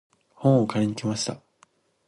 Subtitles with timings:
[0.33, 1.39] 本を借りに行きました。